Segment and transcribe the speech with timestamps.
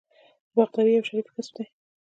[0.55, 1.65] باغداري یو شریف کسب دی.